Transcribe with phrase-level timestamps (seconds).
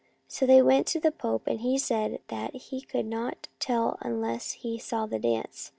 [0.27, 4.53] 'So they went to the Pope, and he said that he could not tell unless
[4.53, 5.69] he saw the dance.